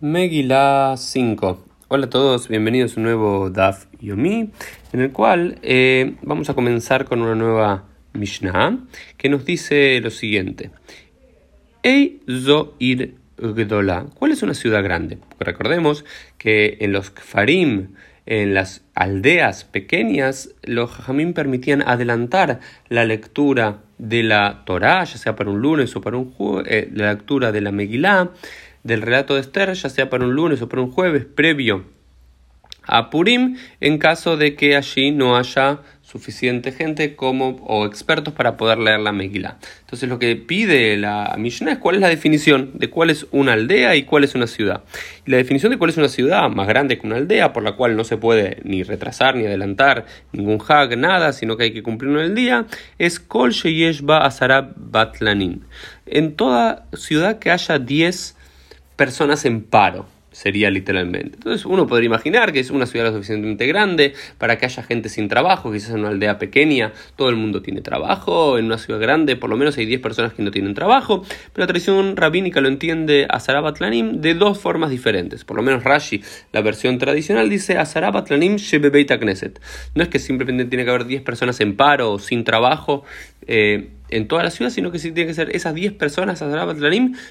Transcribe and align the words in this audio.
Megillah 0.00 0.98
5. 0.98 1.64
Hola 1.88 2.04
a 2.04 2.10
todos, 2.10 2.48
bienvenidos 2.48 2.96
a 2.96 3.00
un 3.00 3.04
nuevo 3.04 3.48
Daf 3.48 3.86
Yomi, 3.98 4.50
en 4.92 5.00
el 5.00 5.10
cual 5.10 5.58
eh, 5.62 6.16
vamos 6.20 6.50
a 6.50 6.54
comenzar 6.54 7.06
con 7.06 7.22
una 7.22 7.34
nueva 7.34 7.84
Mishnah 8.12 8.78
que 9.16 9.30
nos 9.30 9.46
dice 9.46 9.98
lo 10.02 10.10
siguiente: 10.10 10.70
Ei 11.82 12.20
Zoir 12.28 13.14
Gdola. 13.38 14.04
¿Cuál 14.12 14.32
es 14.32 14.42
una 14.42 14.52
ciudad 14.52 14.84
grande? 14.84 15.16
recordemos 15.40 16.04
que 16.36 16.76
en 16.80 16.92
los 16.92 17.08
Kfarim, 17.08 17.94
en 18.26 18.52
las 18.52 18.84
aldeas 18.94 19.64
pequeñas, 19.64 20.50
los 20.62 20.90
Jajamín 20.90 21.32
permitían 21.32 21.80
adelantar 21.80 22.60
la 22.90 23.06
lectura 23.06 23.78
de 23.96 24.22
la 24.22 24.62
Torah, 24.66 25.04
ya 25.04 25.16
sea 25.16 25.36
para 25.36 25.48
un 25.48 25.62
lunes 25.62 25.96
o 25.96 26.02
para 26.02 26.18
un 26.18 26.32
jueves, 26.32 26.66
eh, 26.70 26.90
la 26.92 27.14
lectura 27.14 27.50
de 27.50 27.62
la 27.62 27.72
Megillah 27.72 28.30
del 28.86 29.02
relato 29.02 29.34
de 29.34 29.40
Esther, 29.40 29.72
ya 29.74 29.88
sea 29.88 30.08
para 30.08 30.24
un 30.24 30.34
lunes 30.34 30.62
o 30.62 30.68
para 30.68 30.82
un 30.82 30.90
jueves 30.90 31.24
previo 31.24 31.84
a 32.86 33.10
Purim, 33.10 33.56
en 33.80 33.98
caso 33.98 34.36
de 34.36 34.54
que 34.54 34.76
allí 34.76 35.10
no 35.10 35.36
haya 35.36 35.80
suficiente 36.02 36.70
gente 36.70 37.16
como 37.16 37.56
o 37.66 37.84
expertos 37.84 38.32
para 38.32 38.56
poder 38.56 38.78
leer 38.78 39.00
la 39.00 39.10
Megillah. 39.10 39.56
Entonces 39.80 40.08
lo 40.08 40.20
que 40.20 40.36
pide 40.36 40.96
la 40.96 41.34
Mishnah 41.36 41.72
es 41.72 41.78
cuál 41.78 41.96
es 41.96 42.00
la 42.00 42.08
definición 42.08 42.70
de 42.74 42.88
cuál 42.88 43.10
es 43.10 43.26
una 43.32 43.54
aldea 43.54 43.96
y 43.96 44.04
cuál 44.04 44.22
es 44.22 44.36
una 44.36 44.46
ciudad. 44.46 44.84
Y 45.26 45.32
la 45.32 45.36
definición 45.36 45.72
de 45.72 45.78
cuál 45.78 45.90
es 45.90 45.96
una 45.96 46.08
ciudad 46.08 46.48
más 46.48 46.68
grande 46.68 46.96
que 46.96 47.08
una 47.08 47.16
aldea, 47.16 47.52
por 47.52 47.64
la 47.64 47.72
cual 47.72 47.96
no 47.96 48.04
se 48.04 48.18
puede 48.18 48.58
ni 48.62 48.84
retrasar 48.84 49.34
ni 49.34 49.46
adelantar 49.46 50.06
ningún 50.30 50.62
hag, 50.66 50.96
nada, 50.96 51.32
sino 51.32 51.56
que 51.56 51.64
hay 51.64 51.72
que 51.72 51.82
cumplirlo 51.82 52.20
en 52.20 52.26
el 52.26 52.34
día, 52.36 52.66
es 52.98 53.18
Kol 53.18 53.50
Sheyeshba 53.50 54.24
Asarab 54.24 54.74
Batlanin. 54.76 55.64
En 56.06 56.36
toda 56.36 56.86
ciudad 56.92 57.40
que 57.40 57.50
haya 57.50 57.80
10 57.80 58.35
personas 58.96 59.44
en 59.44 59.62
paro, 59.62 60.06
sería 60.36 60.70
literalmente. 60.70 61.36
Entonces 61.36 61.64
uno 61.64 61.86
podría 61.86 62.08
imaginar 62.08 62.52
que 62.52 62.60
es 62.60 62.70
una 62.70 62.84
ciudad 62.84 63.06
lo 63.06 63.12
suficientemente 63.12 63.66
grande 63.66 64.12
para 64.36 64.58
que 64.58 64.66
haya 64.66 64.82
gente 64.82 65.08
sin 65.08 65.28
trabajo, 65.28 65.72
quizás 65.72 65.90
en 65.90 66.00
una 66.00 66.10
aldea 66.10 66.38
pequeña 66.38 66.92
todo 67.16 67.30
el 67.30 67.36
mundo 67.36 67.62
tiene 67.62 67.80
trabajo, 67.80 68.58
en 68.58 68.66
una 68.66 68.76
ciudad 68.76 69.00
grande 69.00 69.36
por 69.36 69.48
lo 69.48 69.56
menos 69.56 69.78
hay 69.78 69.86
10 69.86 70.02
personas 70.02 70.34
que 70.34 70.42
no 70.42 70.50
tienen 70.50 70.74
trabajo, 70.74 71.22
pero 71.54 71.62
la 71.62 71.66
tradición 71.68 72.16
rabínica 72.16 72.60
lo 72.60 72.68
entiende 72.68 73.26
a 73.30 73.40
Sarabatlanim 73.40 74.20
de 74.20 74.34
dos 74.34 74.58
formas 74.58 74.90
diferentes. 74.90 75.42
Por 75.44 75.56
lo 75.56 75.62
menos 75.62 75.84
Rashi, 75.84 76.22
la 76.52 76.60
versión 76.60 76.98
tradicional, 76.98 77.48
dice 77.48 77.78
a 77.78 77.86
Sarabatlanim 77.86 78.56
Knesset. 78.56 79.58
No 79.94 80.02
es 80.02 80.10
que 80.10 80.18
simplemente 80.18 80.66
tiene 80.66 80.84
que 80.84 80.90
haber 80.90 81.06
10 81.06 81.22
personas 81.22 81.60
en 81.60 81.76
paro 81.76 82.12
o 82.12 82.18
sin 82.18 82.44
trabajo, 82.44 83.04
eh, 83.46 83.88
en 84.08 84.28
toda 84.28 84.42
la 84.42 84.50
ciudad, 84.50 84.70
sino 84.70 84.90
que 84.90 84.98
sí 84.98 85.12
tiene 85.12 85.28
que 85.28 85.34
ser 85.34 85.54
esas 85.54 85.74
10 85.74 85.92
personas, 85.94 86.42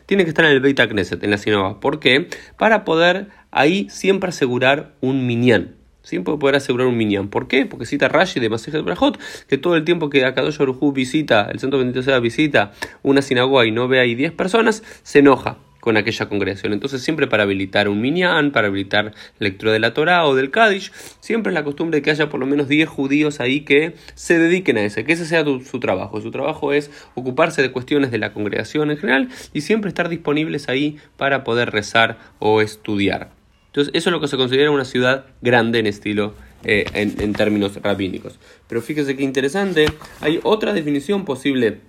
tienen 0.05 0.25
que 0.25 0.29
estar 0.29 0.45
en 0.45 0.51
el 0.51 0.59
Beit 0.59 0.79
Knesset, 0.79 1.23
en 1.23 1.31
la 1.31 1.37
sinagoga. 1.37 1.79
¿Por 1.79 1.99
qué? 1.99 2.27
Para 2.57 2.85
poder 2.85 3.27
ahí 3.51 3.87
siempre 3.89 4.29
asegurar 4.29 4.93
un 5.01 5.25
minyan. 5.25 5.75
Siempre 6.01 6.37
poder 6.37 6.55
asegurar 6.55 6.87
un 6.87 6.97
minyan. 6.97 7.29
¿Por 7.29 7.47
qué? 7.47 7.65
Porque 7.65 7.85
cita 7.85 8.07
Rashi 8.07 8.39
de 8.39 8.49
Masejet 8.49 8.83
Brajot 8.83 9.19
que 9.47 9.57
todo 9.57 9.75
el 9.75 9.83
tiempo 9.85 10.09
que 10.09 10.23
Akadosh 10.23 10.57
Baruj 10.57 10.93
visita, 10.93 11.49
el 11.51 11.59
Santo 11.59 11.79
Bendito 11.79 12.03
sea 12.03 12.19
visita 12.19 12.73
una 13.01 13.23
sinagoga 13.23 13.65
y 13.65 13.71
no 13.71 13.87
ve 13.87 13.99
ahí 13.99 14.13
10 14.13 14.33
personas, 14.33 14.83
se 15.01 15.19
enoja 15.19 15.57
con 15.85 15.97
aquella 15.97 16.27
congregación. 16.27 16.73
Entonces, 16.73 17.03
siempre 17.03 17.27
para 17.27 17.43
habilitar 17.43 17.87
un 17.89 18.01
minyan, 18.01 18.51
para 18.51 18.69
habilitar 18.69 19.13
lectura 19.37 19.71
de 19.71 19.77
la 19.77 19.93
Torah 19.93 20.25
o 20.25 20.33
del 20.33 20.49
Kaddish, 20.49 20.91
siempre 21.19 21.51
es 21.51 21.53
la 21.53 21.63
costumbre 21.63 21.99
de 21.99 22.01
que 22.01 22.09
haya 22.09 22.27
por 22.27 22.39
lo 22.39 22.47
menos 22.47 22.67
10 22.67 22.89
judíos 22.89 23.39
ahí 23.39 23.61
que 23.61 23.93
se 24.15 24.39
dediquen 24.39 24.77
a 24.77 24.81
ese, 24.81 25.05
que 25.05 25.13
ese 25.13 25.27
sea 25.27 25.45
su 25.45 25.79
trabajo. 25.79 26.19
Su 26.21 26.31
trabajo 26.31 26.73
es 26.73 26.89
ocuparse 27.13 27.61
de 27.61 27.71
cuestiones 27.71 28.09
de 28.09 28.17
la 28.17 28.33
congregación 28.33 28.89
en 28.89 28.97
general 28.97 29.29
y 29.53 29.61
siempre 29.61 29.89
estar 29.89 30.09
disponibles 30.09 30.69
ahí 30.69 30.97
para 31.17 31.43
poder 31.43 31.69
rezar 31.69 32.17
o 32.39 32.61
estudiar. 32.61 33.29
Entonces, 33.67 33.93
eso 33.93 34.09
es 34.09 34.11
lo 34.11 34.19
que 34.19 34.27
se 34.27 34.37
considera 34.37 34.71
una 34.71 34.85
ciudad 34.85 35.27
grande 35.43 35.77
en 35.77 35.85
estilo 35.85 36.33
eh, 36.63 36.85
en, 36.93 37.21
en, 37.21 37.33
términos 37.33 37.79
rabínicos. 37.79 38.39
Pero 38.67 38.81
fíjese 38.81 39.15
qué 39.15 39.21
interesante, 39.21 39.85
hay 40.19 40.39
otra 40.41 40.73
definición 40.73 41.25
posible 41.25 41.81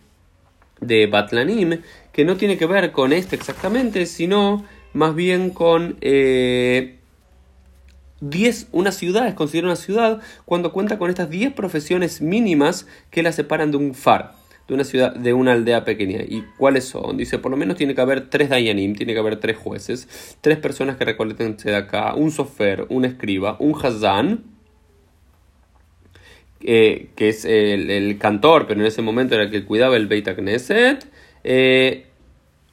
de 0.81 1.07
Batlanim, 1.07 1.81
que 2.13 2.25
no 2.25 2.37
tiene 2.37 2.59
que 2.59 2.67
ver 2.67 2.93
con 2.93 3.13
este 3.13 3.37
exactamente, 3.37 4.07
sino 4.07 4.65
más 4.93 5.15
bien 5.15 5.51
con 5.51 5.97
10, 6.01 6.01
eh, 6.03 6.99
una 8.73 8.93
ciudad, 8.93 9.29
es 9.29 9.35
considerada 9.35 9.73
una 9.73 9.81
ciudad 9.81 10.21
cuando 10.45 10.73
cuenta 10.73 10.99
con 10.99 11.11
estas 11.11 11.31
10 11.31 11.53
profesiones 11.53 12.21
mínimas 12.21 12.87
que 13.11 13.23
la 13.23 13.33
separan 13.33 13.71
de 13.71 13.77
un 13.77 13.95
far, 13.95 14.35
de 14.69 14.75
una 14.75 14.85
ciudad, 14.85 15.15
de 15.15 15.33
una 15.33 15.53
aldea 15.53 15.85
pequeña. 15.85 16.23
¿Y 16.27 16.45
cuáles 16.57 16.85
son? 16.85 17.17
Dice, 17.17 17.39
por 17.39 17.51
lo 17.51 17.57
menos 17.57 17.77
tiene 17.77 17.95
que 17.95 18.01
haber 18.01 18.31
tres 18.31 18.49
dayanim, 18.49 18.95
tiene 18.95 19.13
que 19.13 19.19
haber 19.19 19.37
tres 19.37 19.57
jueces, 19.57 20.37
tres 20.41 20.59
personas 20.59 20.97
que 20.97 21.05
recolecten 21.05 21.57
acá, 21.75 22.15
un 22.15 22.31
sofer, 22.31 22.87
un 22.89 23.05
escriba, 23.05 23.57
un 23.61 23.75
hazán, 23.85 24.56
eh, 26.61 27.09
que 27.17 27.29
es 27.29 27.45
el, 27.45 28.17
cantor, 28.19 28.67
pero 28.67 28.81
en 28.81 28.87
ese 28.87 29.03
momento 29.03 29.35
era 29.35 29.45
el 29.45 29.51
que 29.51 29.65
cuidaba 29.65 29.97
el 29.97 30.07
Beit 30.07 30.29
Knesset, 30.29 31.07
eh, 31.45 32.07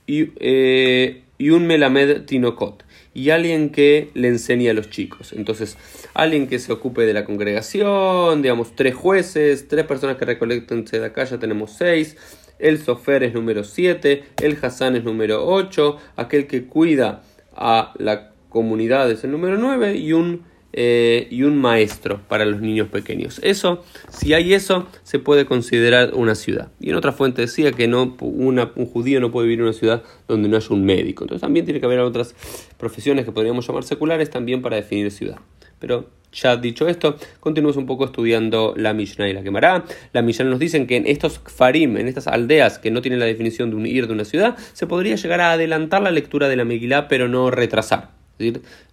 y, 0.07 0.31
eh, 0.39 1.23
y, 1.37 1.49
un 1.49 1.67
Melamed 1.67 2.23
Tinokot, 2.25 2.83
y 3.13 3.29
alguien 3.29 3.69
que 3.69 4.09
le 4.13 4.27
enseña 4.27 4.71
a 4.71 4.73
los 4.73 4.89
chicos. 4.89 5.33
Entonces, 5.33 5.77
alguien 6.13 6.47
que 6.47 6.59
se 6.59 6.71
ocupe 6.73 7.05
de 7.05 7.13
la 7.13 7.25
congregación, 7.25 8.41
digamos, 8.41 8.75
tres 8.75 8.95
jueces, 8.95 9.67
tres 9.67 9.85
personas 9.85 10.17
que 10.17 10.25
recolecten 10.25 10.85
de 10.85 11.05
acá, 11.05 11.23
ya 11.23 11.37
tenemos 11.39 11.71
seis. 11.71 12.17
El 12.59 12.77
sofer 12.77 13.23
es 13.23 13.33
número 13.33 13.63
7, 13.63 14.23
el 14.41 14.57
Hassan 14.61 14.95
es 14.95 15.03
número 15.03 15.45
8, 15.45 15.97
aquel 16.15 16.47
que 16.47 16.65
cuida 16.65 17.23
a 17.55 17.93
la 17.97 18.31
comunidad 18.53 19.11
es 19.11 19.23
el 19.23 19.31
número 19.31 19.57
9 19.57 19.95
y 19.97 20.13
un 20.13 20.43
eh, 20.73 21.27
y 21.29 21.43
un 21.43 21.57
maestro 21.59 22.19
para 22.27 22.45
los 22.45 22.59
niños 22.59 22.87
pequeños. 22.89 23.39
Eso, 23.43 23.83
si 24.09 24.33
hay 24.33 24.53
eso, 24.53 24.87
se 25.03 25.19
puede 25.19 25.45
considerar 25.45 26.13
una 26.15 26.33
ciudad. 26.33 26.71
Y 26.79 26.89
en 26.89 26.95
otra 26.95 27.11
fuente 27.11 27.43
decía 27.43 27.71
que 27.71 27.87
no, 27.87 28.17
un 28.19 28.85
judío 28.87 29.19
no 29.19 29.31
puede 29.31 29.47
vivir 29.47 29.59
en 29.59 29.65
una 29.65 29.73
ciudad 29.73 30.03
donde 30.27 30.49
no 30.49 30.57
haya 30.57 30.67
un 30.71 30.83
médico. 30.83 31.23
Entonces 31.23 31.41
también 31.41 31.65
tiene 31.65 31.79
que 31.79 31.85
haber 31.85 31.99
otras 31.99 32.35
profesiones 32.77 33.23
que 33.25 33.31
podríamos 33.31 33.67
llamar 33.67 33.83
seculares 33.83 34.31
también 34.31 34.63
para 34.63 34.75
definir 34.75 35.11
ciudad. 35.11 35.37
Pero 35.77 36.09
ya 36.31 36.57
dicho 36.57 36.87
esto, 36.87 37.17
continuamos 37.39 37.77
un 37.77 37.85
poco 37.85 38.05
estudiando 38.05 38.73
la 38.75 38.93
Mishnah 38.93 39.29
y 39.29 39.33
la 39.33 39.43
Gemara. 39.43 39.85
La 40.11 40.23
Mishnah 40.23 40.45
nos 40.45 40.59
dicen 40.59 40.87
que 40.87 40.95
en 40.95 41.05
estos 41.05 41.39
farim, 41.45 41.97
en 41.97 42.07
estas 42.07 42.27
aldeas 42.27 42.79
que 42.79 42.89
no 42.89 43.01
tienen 43.01 43.19
la 43.19 43.25
definición 43.25 43.69
de 43.69 43.75
un 43.75 43.85
ir 43.85 44.07
de 44.07 44.13
una 44.13 44.25
ciudad, 44.25 44.57
se 44.73 44.87
podría 44.87 45.15
llegar 45.17 45.41
a 45.41 45.51
adelantar 45.51 46.01
la 46.01 46.09
lectura 46.09 46.49
de 46.49 46.55
la 46.55 46.65
Megilá, 46.65 47.07
pero 47.07 47.27
no 47.27 47.51
retrasar 47.51 48.22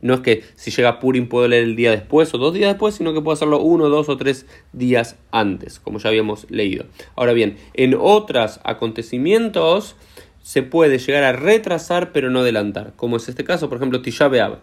no 0.00 0.14
es 0.14 0.20
que 0.20 0.44
si 0.54 0.70
llega 0.70 0.98
Purim 1.00 1.28
puedo 1.28 1.48
leer 1.48 1.64
el 1.64 1.76
día 1.76 1.90
después 1.90 2.32
o 2.34 2.38
dos 2.38 2.54
días 2.54 2.70
después, 2.70 2.94
sino 2.94 3.12
que 3.14 3.20
puedo 3.20 3.34
hacerlo 3.34 3.60
uno, 3.60 3.88
dos 3.88 4.08
o 4.08 4.16
tres 4.16 4.46
días 4.72 5.16
antes, 5.30 5.80
como 5.80 5.98
ya 5.98 6.08
habíamos 6.08 6.48
leído. 6.50 6.84
Ahora 7.16 7.32
bien, 7.32 7.56
en 7.74 7.96
otros 7.98 8.60
acontecimientos 8.64 9.96
se 10.50 10.64
puede 10.64 10.98
llegar 10.98 11.22
a 11.22 11.30
retrasar 11.30 12.10
pero 12.10 12.28
no 12.28 12.40
adelantar, 12.40 12.92
como 12.96 13.18
es 13.18 13.28
este 13.28 13.44
caso, 13.44 13.68
por 13.68 13.78
ejemplo, 13.78 14.02
Tisha 14.02 14.26
B'Av. 14.26 14.58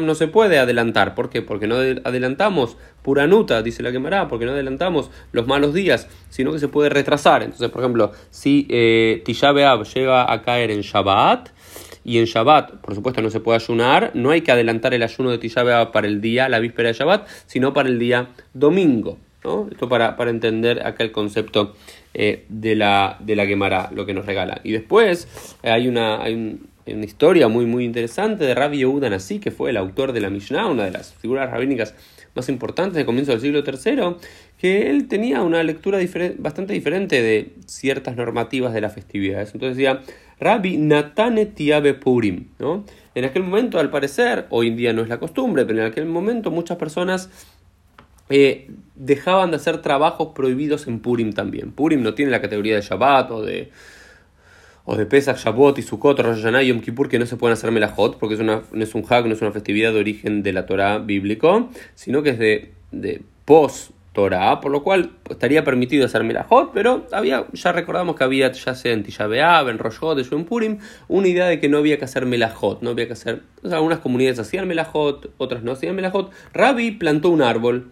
No 0.00 0.16
se 0.16 0.26
puede 0.26 0.58
adelantar, 0.58 1.14
¿por 1.14 1.30
qué? 1.30 1.40
Porque 1.40 1.68
no 1.68 1.76
adelantamos 1.76 2.76
Puranuta, 3.00 3.62
dice 3.62 3.84
la 3.84 3.92
quemará, 3.92 4.26
porque 4.26 4.44
no 4.44 4.50
adelantamos 4.50 5.12
los 5.30 5.46
malos 5.46 5.72
días, 5.72 6.08
sino 6.30 6.50
que 6.50 6.58
se 6.58 6.66
puede 6.66 6.88
retrasar. 6.88 7.44
Entonces, 7.44 7.70
por 7.70 7.82
ejemplo, 7.82 8.10
si 8.30 8.66
eh, 8.68 9.22
llega 9.24 10.32
a 10.32 10.42
caer 10.42 10.72
en 10.72 10.80
Shabbat, 10.80 11.50
y 12.02 12.18
en 12.18 12.24
Shabbat, 12.24 12.78
por 12.78 12.96
supuesto, 12.96 13.22
no 13.22 13.30
se 13.30 13.38
puede 13.38 13.60
ayunar, 13.62 14.10
no 14.14 14.30
hay 14.30 14.40
que 14.40 14.50
adelantar 14.50 14.94
el 14.94 15.04
ayuno 15.04 15.30
de 15.30 15.38
Tisha 15.38 15.92
para 15.92 16.08
el 16.08 16.20
día, 16.20 16.48
la 16.48 16.58
víspera 16.58 16.88
de 16.88 16.94
Shabbat, 16.94 17.28
sino 17.46 17.72
para 17.72 17.88
el 17.88 18.00
día 18.00 18.30
domingo. 18.52 19.18
Esto 19.70 19.88
para, 19.88 20.16
para 20.16 20.30
entender 20.30 20.86
acá 20.86 21.04
el 21.04 21.12
concepto 21.12 21.74
eh, 22.14 22.44
de 22.48 22.76
la, 22.76 23.18
de 23.20 23.36
la 23.36 23.90
lo 23.92 24.06
que 24.06 24.14
nos 24.14 24.24
regala. 24.24 24.60
Y 24.62 24.72
después 24.72 25.28
eh, 25.62 25.70
hay 25.70 25.88
una, 25.88 26.22
hay 26.22 26.60
una 26.86 27.04
historia 27.04 27.48
muy, 27.48 27.66
muy 27.66 27.84
interesante 27.84 28.44
de 28.44 28.54
Rabbi 28.54 28.78
Yehuda 28.78 29.10
Nasi, 29.10 29.40
que 29.40 29.50
fue 29.50 29.70
el 29.70 29.76
autor 29.76 30.12
de 30.12 30.20
la 30.20 30.30
Mishnah, 30.30 30.66
una 30.66 30.84
de 30.84 30.92
las 30.92 31.12
figuras 31.14 31.50
rabínicas 31.50 31.94
más 32.34 32.48
importantes 32.48 32.94
del 32.94 33.06
comienzo 33.06 33.32
del 33.32 33.40
siglo 33.40 33.62
III, 33.66 34.16
que 34.58 34.90
él 34.90 35.08
tenía 35.08 35.42
una 35.42 35.62
lectura 35.62 35.98
bastante 36.38 36.72
diferente 36.72 37.22
de 37.22 37.52
ciertas 37.66 38.16
normativas 38.16 38.72
de 38.72 38.80
las 38.80 38.94
festividades. 38.94 39.52
Entonces 39.54 39.76
decía, 39.76 40.00
Rabbi 40.40 40.76
Natane 40.76 41.46
Tiabe 41.46 41.94
Purim. 41.94 42.46
¿no? 42.58 42.84
En 43.14 43.24
aquel 43.24 43.42
momento, 43.42 43.78
al 43.78 43.90
parecer, 43.90 44.46
hoy 44.50 44.68
en 44.68 44.76
día 44.76 44.92
no 44.92 45.02
es 45.02 45.08
la 45.08 45.18
costumbre, 45.18 45.64
pero 45.64 45.80
en 45.80 45.86
aquel 45.86 46.06
momento 46.06 46.50
muchas 46.50 46.76
personas 46.76 47.30
eh, 48.30 48.70
dejaban 48.94 49.50
de 49.50 49.56
hacer 49.56 49.82
trabajos 49.82 50.28
prohibidos 50.34 50.86
en 50.86 51.00
Purim 51.00 51.32
también. 51.32 51.72
Purim 51.72 52.02
no 52.02 52.14
tiene 52.14 52.30
la 52.30 52.40
categoría 52.40 52.76
de 52.76 52.82
Shabbat 52.82 53.30
o 53.30 53.42
de, 53.42 53.70
o 54.84 54.96
de 54.96 55.06
Pesach, 55.06 55.38
Shabbat 55.38 55.78
y 55.78 55.82
Sukkot, 55.82 56.20
Rosh 56.20 56.36
Hashanah 56.36 56.62
y 56.62 56.68
Yom 56.68 56.80
Kippur 56.80 57.08
que 57.08 57.18
no 57.18 57.26
se 57.26 57.36
pueden 57.36 57.54
hacer 57.54 57.70
melajot 57.70 58.18
porque 58.18 58.34
es 58.34 58.40
una, 58.40 58.62
no 58.72 58.82
es 58.82 58.94
un 58.94 59.04
hag, 59.08 59.26
no 59.26 59.34
es 59.34 59.42
una 59.42 59.52
festividad 59.52 59.92
de 59.92 60.00
origen 60.00 60.42
de 60.42 60.52
la 60.52 60.66
Torah 60.66 60.98
bíblico, 60.98 61.70
sino 61.94 62.22
que 62.22 62.30
es 62.30 62.38
de, 62.38 62.72
de 62.92 63.22
pos 63.44 63.90
Torah, 64.14 64.60
por 64.60 64.70
lo 64.70 64.84
cual 64.84 65.10
estaría 65.28 65.64
permitido 65.64 66.06
hacer 66.06 66.22
melajot, 66.22 66.70
pero 66.72 67.04
había, 67.10 67.46
ya 67.52 67.72
recordamos 67.72 68.14
que 68.14 68.22
había 68.22 68.50
ya 68.52 68.74
sea 68.76 68.92
en 68.92 69.02
Tisha 69.02 69.26
B'Av, 69.26 69.68
en 69.68 69.78
Rosh 69.78 69.98
Chodesh 69.98 70.32
en 70.32 70.44
Purim, 70.44 70.78
una 71.08 71.26
idea 71.26 71.46
de 71.46 71.58
que 71.58 71.68
no 71.68 71.78
había 71.78 71.98
que 71.98 72.04
hacer 72.04 72.24
melajot, 72.24 72.80
no 72.80 72.90
había 72.90 73.08
que 73.08 73.14
hacer, 73.14 73.42
algunas 73.64 73.98
comunidades 73.98 74.38
hacían 74.38 74.68
melajot, 74.68 75.32
otras 75.36 75.64
no 75.64 75.72
hacían 75.72 75.96
melajot. 75.96 76.30
Rabbi 76.52 76.92
plantó 76.92 77.30
un 77.30 77.42
árbol, 77.42 77.90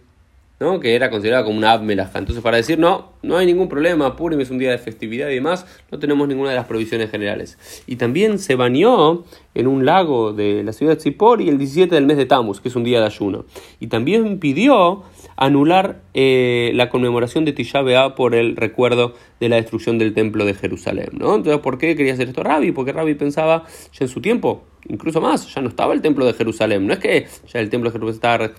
que 0.80 0.94
era 0.94 1.10
considerado 1.10 1.44
como 1.44 1.58
una 1.58 1.76
melajá. 1.78 2.18
Entonces, 2.18 2.42
para 2.42 2.56
decir, 2.56 2.78
no, 2.78 3.12
no 3.22 3.36
hay 3.36 3.46
ningún 3.46 3.68
problema, 3.68 4.16
Purim 4.16 4.40
es 4.40 4.50
un 4.50 4.58
día 4.58 4.70
de 4.70 4.78
festividad 4.78 5.28
y 5.28 5.34
demás, 5.34 5.66
no 5.90 5.98
tenemos 5.98 6.28
ninguna 6.28 6.50
de 6.50 6.56
las 6.56 6.66
provisiones 6.66 7.10
generales. 7.10 7.58
Y 7.86 7.96
también 7.96 8.38
se 8.38 8.54
bañó 8.54 9.24
en 9.54 9.66
un 9.66 9.84
lago 9.84 10.32
de 10.32 10.62
la 10.62 10.72
ciudad 10.72 10.92
de 10.92 10.96
Tzipori 10.96 11.48
el 11.48 11.58
17 11.58 11.94
del 11.94 12.06
mes 12.06 12.16
de 12.16 12.26
Tammuz, 12.26 12.60
que 12.60 12.68
es 12.68 12.76
un 12.76 12.84
día 12.84 13.00
de 13.00 13.06
ayuno. 13.06 13.44
Y 13.80 13.88
también 13.88 14.38
pidió 14.38 15.02
anular 15.36 16.02
eh, 16.14 16.70
la 16.74 16.88
conmemoración 16.88 17.44
de 17.44 17.52
Tisha 17.52 17.82
B'Av 17.82 18.14
por 18.14 18.34
el 18.34 18.56
recuerdo 18.56 19.14
de 19.40 19.48
la 19.48 19.56
destrucción 19.56 19.98
del 19.98 20.14
templo 20.14 20.44
de 20.44 20.54
Jerusalén. 20.54 21.08
Entonces, 21.12 21.58
¿por 21.58 21.78
qué 21.78 21.96
quería 21.96 22.12
hacer 22.12 22.28
esto 22.28 22.42
Rabbi? 22.42 22.72
Porque 22.72 22.92
Rabbi 22.92 23.14
pensaba 23.14 23.64
ya 23.92 24.04
en 24.04 24.08
su 24.08 24.20
tiempo, 24.20 24.64
incluso 24.88 25.20
más, 25.20 25.52
ya 25.52 25.60
no 25.60 25.68
estaba 25.68 25.94
el 25.94 26.00
templo 26.00 26.24
de 26.24 26.34
Jerusalén. 26.34 26.86
No 26.86 26.92
es 26.92 26.98
que 27.00 27.26
ya 27.52 27.60
el 27.60 27.70
templo 27.70 27.90
de 27.90 27.98
Jerusalén 27.98 28.14
estaba 28.14 28.52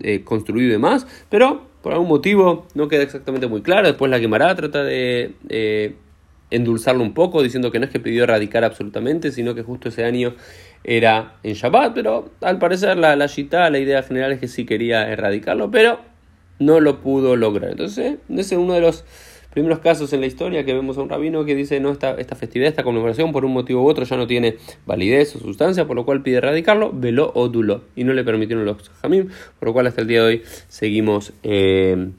eh, 0.00 0.22
construido 0.24 0.68
y 0.68 0.72
demás, 0.72 1.06
pero 1.28 1.62
por 1.82 1.92
algún 1.92 2.08
motivo 2.08 2.66
no 2.74 2.88
queda 2.88 3.02
exactamente 3.02 3.46
muy 3.46 3.62
claro. 3.62 3.88
Después 3.88 4.10
la 4.10 4.20
quemará 4.20 4.54
trata 4.54 4.84
de 4.84 5.34
endulzarlo 6.52 7.02
un 7.02 7.14
poco, 7.14 7.42
diciendo 7.42 7.70
que 7.70 7.78
no 7.78 7.86
es 7.86 7.90
que 7.90 7.98
pidió 7.98 8.24
erradicar 8.24 8.62
absolutamente, 8.62 9.32
sino 9.32 9.54
que 9.54 9.62
justo 9.62 9.88
ese 9.88 10.04
año 10.04 10.34
era 10.84 11.36
en 11.42 11.54
Shabbat, 11.54 11.94
pero 11.94 12.30
al 12.40 12.58
parecer 12.58 12.96
la, 12.98 13.16
la 13.16 13.26
la 13.26 13.78
idea 13.78 14.02
general 14.02 14.32
es 14.32 14.38
que 14.38 14.48
sí 14.48 14.64
quería 14.66 15.08
erradicarlo, 15.10 15.70
pero 15.70 16.00
no 16.58 16.80
lo 16.80 17.00
pudo 17.00 17.36
lograr. 17.36 17.70
Entonces, 17.70 18.18
ese 18.28 18.54
es 18.54 18.60
uno 18.60 18.74
de 18.74 18.80
los 18.80 19.04
primeros 19.52 19.78
casos 19.80 20.12
en 20.12 20.20
la 20.20 20.26
historia 20.26 20.64
que 20.64 20.74
vemos 20.74 20.98
a 20.98 21.02
un 21.02 21.08
rabino 21.08 21.44
que 21.44 21.54
dice, 21.54 21.78
no, 21.80 21.90
esta, 21.92 22.14
esta 22.14 22.34
festividad, 22.34 22.70
esta 22.70 22.82
conmemoración, 22.82 23.32
por 23.32 23.44
un 23.44 23.52
motivo 23.52 23.82
u 23.82 23.88
otro 23.88 24.04
ya 24.04 24.16
no 24.16 24.26
tiene 24.26 24.56
validez 24.86 25.36
o 25.36 25.38
sustancia, 25.38 25.86
por 25.86 25.96
lo 25.96 26.04
cual 26.04 26.22
pide 26.22 26.38
erradicarlo, 26.38 26.90
veló 26.92 27.30
o 27.34 27.48
duló, 27.48 27.82
y 27.94 28.04
no 28.04 28.12
le 28.12 28.24
permitieron 28.24 28.64
los 28.64 28.90
jamim, 29.02 29.28
por 29.58 29.68
lo 29.68 29.72
cual 29.72 29.86
hasta 29.86 30.00
el 30.00 30.08
día 30.08 30.22
de 30.22 30.26
hoy 30.26 30.42
seguimos... 30.68 31.32
Eh, 31.42 32.10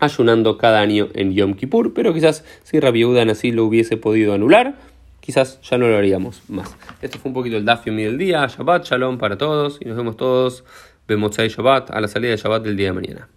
ayunando 0.00 0.58
cada 0.58 0.80
año 0.80 1.08
en 1.14 1.34
Yom 1.34 1.54
Kippur, 1.54 1.92
pero 1.92 2.14
quizás 2.14 2.44
si 2.62 2.78
Rabbi 2.80 3.02
así 3.30 3.50
lo 3.50 3.64
hubiese 3.64 3.96
podido 3.96 4.32
anular, 4.32 4.76
quizás 5.20 5.60
ya 5.62 5.76
no 5.78 5.88
lo 5.88 5.96
haríamos 5.96 6.42
más. 6.48 6.76
Esto 7.02 7.18
fue 7.18 7.30
un 7.30 7.34
poquito 7.34 7.56
el 7.56 7.64
Dafio 7.64 7.92
del 7.92 8.18
día, 8.18 8.46
Shabbat, 8.46 8.86
Shalom 8.86 9.18
para 9.18 9.36
todos, 9.36 9.78
y 9.80 9.86
nos 9.86 9.96
vemos 9.96 10.16
todos, 10.16 10.64
vemos 11.06 11.36
Shabbat 11.36 11.90
a 11.90 12.00
la 12.00 12.08
salida 12.08 12.30
de 12.30 12.36
Shabbat 12.36 12.62
del 12.62 12.76
día 12.76 12.88
de 12.88 12.92
mañana. 12.92 13.28